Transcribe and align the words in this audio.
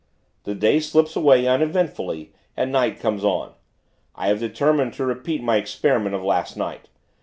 The 0.45 0.55
day 0.55 0.79
slips 0.79 1.15
away, 1.15 1.45
uneventfully; 1.47 2.33
and 2.57 2.71
night 2.71 2.99
comes 2.99 3.23
on. 3.23 3.53
I 4.15 4.29
have 4.29 4.39
determined 4.39 4.93
to 4.95 5.05
repeat 5.05 5.43
my 5.43 5.57
experiment 5.57 6.15
of 6.15 6.23
last 6.23 6.57
night. 6.57 6.87